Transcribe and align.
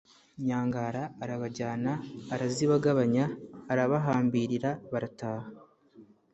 nyangara 0.45 1.03
arabajyana 1.23 1.91
arazibagabanya, 2.33 3.23
arabahambirira 3.71 4.69
barataha. 4.91 5.47